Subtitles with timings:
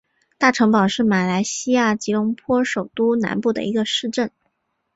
[0.39, 4.31] 大城堡是马来西亚吉隆坡首都南部的一个市镇。